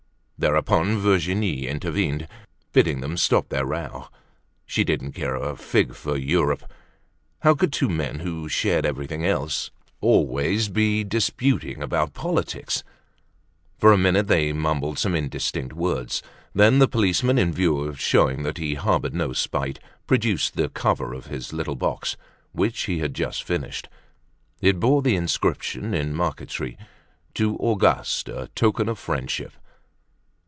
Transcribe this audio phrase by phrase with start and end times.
[0.43, 2.27] Thereupon Virginie intervened,
[2.73, 4.07] bidding them stop their row.
[4.65, 6.63] She didn't care a fig for Europe.
[7.41, 9.69] How could two men, who shared everything else,
[9.99, 12.83] always be disputing about politics?
[13.77, 16.23] For a minute they mumbled some indistinct words.
[16.55, 19.77] Then the policeman, in view of showing that he harbored no spite,
[20.07, 22.17] produced the cover of his little box,
[22.51, 23.89] which he had just finished;
[24.59, 26.79] it bore the inscription in marquetry:
[27.35, 29.51] "To Auguste, a token of friendship."